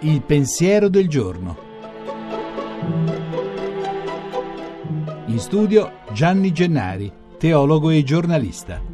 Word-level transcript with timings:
Il 0.00 0.22
pensiero 0.22 0.88
del 0.88 1.08
giorno. 1.08 1.56
In 5.26 5.38
studio 5.38 5.92
Gianni 6.12 6.52
Gennari, 6.52 7.10
teologo 7.38 7.90
e 7.90 8.02
giornalista. 8.02 8.92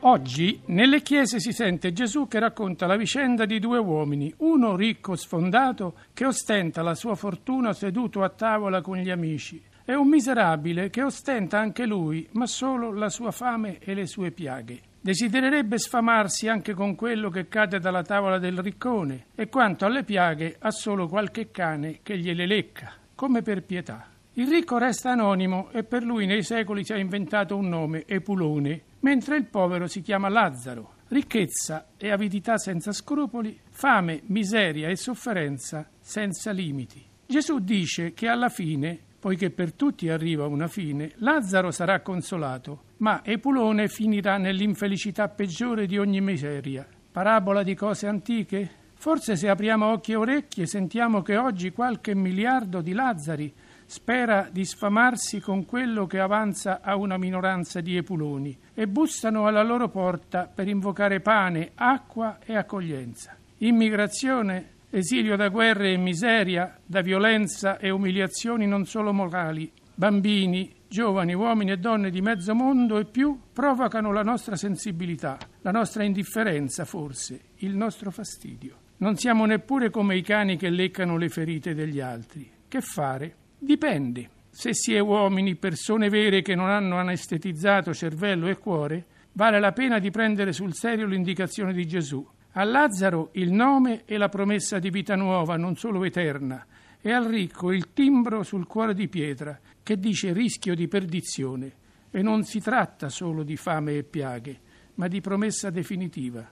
Oggi 0.00 0.62
nelle 0.66 1.02
chiese 1.02 1.40
si 1.40 1.52
sente 1.52 1.92
Gesù 1.92 2.28
che 2.28 2.38
racconta 2.38 2.86
la 2.86 2.96
vicenda 2.96 3.44
di 3.44 3.58
due 3.58 3.78
uomini, 3.78 4.32
uno 4.38 4.76
ricco 4.76 5.16
sfondato 5.16 5.94
che 6.14 6.24
ostenta 6.24 6.82
la 6.82 6.94
sua 6.94 7.14
fortuna 7.14 7.72
seduto 7.72 8.22
a 8.22 8.30
tavola 8.30 8.80
con 8.80 8.96
gli 8.96 9.10
amici, 9.10 9.60
e 9.90 9.94
un 9.94 10.06
miserabile 10.06 10.90
che 10.90 11.02
ostenta 11.02 11.58
anche 11.58 11.86
lui, 11.86 12.28
ma 12.32 12.44
solo 12.44 12.92
la 12.92 13.08
sua 13.08 13.30
fame 13.30 13.78
e 13.78 13.94
le 13.94 14.04
sue 14.04 14.32
piaghe. 14.32 14.80
Desidererebbe 15.00 15.78
sfamarsi 15.78 16.46
anche 16.46 16.74
con 16.74 16.94
quello 16.94 17.30
che 17.30 17.48
cade 17.48 17.78
dalla 17.78 18.02
tavola 18.02 18.38
del 18.38 18.58
riccone, 18.58 19.28
e 19.34 19.48
quanto 19.48 19.86
alle 19.86 20.04
piaghe 20.04 20.56
ha 20.58 20.70
solo 20.70 21.08
qualche 21.08 21.50
cane 21.50 22.00
che 22.02 22.18
gliele 22.18 22.44
lecca, 22.44 22.92
come 23.14 23.40
per 23.40 23.62
pietà. 23.62 24.08
Il 24.34 24.48
ricco 24.48 24.76
resta 24.76 25.12
anonimo 25.12 25.70
e 25.70 25.84
per 25.84 26.02
lui 26.02 26.26
nei 26.26 26.42
secoli 26.42 26.84
si 26.84 26.92
è 26.92 26.98
inventato 26.98 27.56
un 27.56 27.70
nome, 27.70 28.04
Epulone, 28.06 28.82
mentre 29.00 29.38
il 29.38 29.46
povero 29.46 29.86
si 29.86 30.02
chiama 30.02 30.28
Lazzaro. 30.28 30.96
Ricchezza 31.08 31.92
e 31.96 32.10
avidità 32.10 32.58
senza 32.58 32.92
scrupoli, 32.92 33.58
fame, 33.70 34.20
miseria 34.26 34.88
e 34.88 34.96
sofferenza 34.96 35.88
senza 35.98 36.50
limiti. 36.50 37.02
Gesù 37.24 37.60
dice 37.60 38.12
che 38.12 38.28
alla 38.28 38.50
fine 38.50 39.06
poiché 39.28 39.50
per 39.50 39.74
tutti 39.74 40.08
arriva 40.08 40.46
una 40.46 40.68
fine, 40.68 41.12
Lazzaro 41.16 41.70
sarà 41.70 42.00
consolato, 42.00 42.84
ma 42.98 43.20
Epulone 43.22 43.86
finirà 43.86 44.38
nell'infelicità 44.38 45.28
peggiore 45.28 45.84
di 45.84 45.98
ogni 45.98 46.22
miseria. 46.22 46.86
Parabola 47.12 47.62
di 47.62 47.74
cose 47.74 48.06
antiche? 48.06 48.70
Forse 48.94 49.36
se 49.36 49.50
apriamo 49.50 49.84
occhi 49.84 50.12
e 50.12 50.16
orecchie 50.16 50.64
sentiamo 50.64 51.20
che 51.20 51.36
oggi 51.36 51.72
qualche 51.72 52.14
miliardo 52.14 52.80
di 52.80 52.94
Lazzari 52.94 53.52
spera 53.84 54.48
di 54.50 54.64
sfamarsi 54.64 55.40
con 55.40 55.66
quello 55.66 56.06
che 56.06 56.20
avanza 56.20 56.80
a 56.80 56.96
una 56.96 57.18
minoranza 57.18 57.82
di 57.82 57.98
Epuloni 57.98 58.56
e 58.72 58.88
bussano 58.88 59.46
alla 59.46 59.62
loro 59.62 59.90
porta 59.90 60.50
per 60.52 60.68
invocare 60.68 61.20
pane, 61.20 61.72
acqua 61.74 62.38
e 62.42 62.56
accoglienza. 62.56 63.36
Immigrazione 63.58 64.76
esilio 64.90 65.36
da 65.36 65.48
guerre 65.48 65.92
e 65.92 65.96
miseria, 65.96 66.78
da 66.84 67.00
violenza 67.02 67.78
e 67.78 67.90
umiliazioni 67.90 68.66
non 68.66 68.86
solo 68.86 69.12
morali. 69.12 69.70
Bambini, 69.94 70.72
giovani, 70.88 71.34
uomini 71.34 71.72
e 71.72 71.76
donne 71.76 72.10
di 72.10 72.20
mezzo 72.20 72.54
mondo 72.54 72.98
e 72.98 73.04
più 73.04 73.38
provocano 73.52 74.12
la 74.12 74.22
nostra 74.22 74.56
sensibilità, 74.56 75.38
la 75.62 75.70
nostra 75.70 76.04
indifferenza 76.04 76.84
forse, 76.84 77.40
il 77.56 77.76
nostro 77.76 78.10
fastidio. 78.10 78.76
Non 78.98 79.16
siamo 79.16 79.44
neppure 79.44 79.90
come 79.90 80.16
i 80.16 80.22
cani 80.22 80.56
che 80.56 80.70
leccano 80.70 81.16
le 81.16 81.28
ferite 81.28 81.74
degli 81.74 82.00
altri. 82.00 82.50
Che 82.66 82.80
fare? 82.80 83.34
Dipende. 83.58 84.30
Se 84.50 84.70
si 84.72 84.94
è 84.94 84.98
uomini, 84.98 85.54
persone 85.56 86.08
vere 86.08 86.42
che 86.42 86.54
non 86.54 86.68
hanno 86.68 86.96
anestetizzato 86.96 87.94
cervello 87.94 88.48
e 88.48 88.58
cuore, 88.58 89.04
vale 89.32 89.60
la 89.60 89.72
pena 89.72 89.98
di 89.98 90.10
prendere 90.10 90.52
sul 90.52 90.74
serio 90.74 91.06
l'indicazione 91.06 91.72
di 91.72 91.86
Gesù 91.86 92.26
a 92.58 92.64
Lazzaro 92.64 93.30
il 93.34 93.52
nome 93.52 94.02
e 94.04 94.18
la 94.18 94.28
promessa 94.28 94.80
di 94.80 94.90
vita 94.90 95.14
nuova, 95.14 95.56
non 95.56 95.76
solo 95.76 96.02
eterna, 96.02 96.66
e 97.00 97.12
al 97.12 97.26
ricco 97.26 97.70
il 97.70 97.92
timbro 97.92 98.42
sul 98.42 98.66
cuore 98.66 98.94
di 98.94 99.06
pietra 99.06 99.60
che 99.80 99.96
dice 99.96 100.32
rischio 100.32 100.74
di 100.74 100.88
perdizione. 100.88 101.72
E 102.10 102.20
non 102.20 102.42
si 102.42 102.58
tratta 102.58 103.10
solo 103.10 103.44
di 103.44 103.56
fame 103.56 103.98
e 103.98 104.02
piaghe, 104.02 104.58
ma 104.94 105.06
di 105.06 105.20
promessa 105.20 105.70
definitiva. 105.70 106.44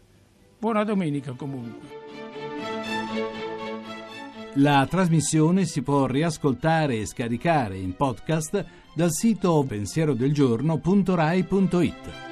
Buona 0.56 0.84
domenica 0.84 1.32
comunque. 1.32 2.04
La 4.54 4.86
trasmissione 4.88 5.64
si 5.64 5.82
può 5.82 6.06
riascoltare 6.06 6.98
e 6.98 7.06
scaricare 7.06 7.78
in 7.78 7.96
podcast 7.96 8.64
dal 8.94 9.10
sito 9.10 9.64
pensierodelgiorno.rai.it. 9.66 12.25